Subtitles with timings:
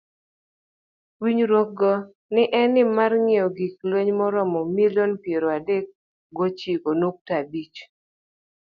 [1.21, 1.91] Winjruogno
[2.33, 5.85] ne en mar ngiewo gik lweny maromo bilion piero adek
[6.37, 7.77] gochiko nukta abich.